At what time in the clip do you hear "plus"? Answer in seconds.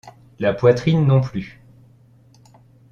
1.21-1.61